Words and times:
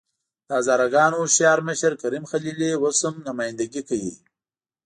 د 0.47 0.49
هزاره 0.59 0.87
ګانو 0.95 1.15
هوښیار 1.21 1.59
مشر 1.69 1.93
کریم 2.01 2.23
خلیلي 2.31 2.69
اوس 2.73 2.99
هم 3.07 3.15
نمايندګي 3.27 3.81
کوي. 3.89 4.13